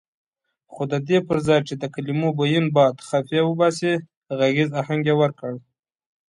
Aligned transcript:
خو 0.71 0.81
ددې 0.93 1.17
پرځای 1.29 1.59
چې 1.67 1.73
د 1.81 1.83
کلمو 1.93 2.29
بوین 2.37 2.65
باد 2.75 2.95
خفیه 3.07 3.43
وباسي 3.45 3.91
غږیز 4.37 4.69
اهنګ 4.81 5.03
یې 5.09 5.15
ورکړ. 5.21 5.51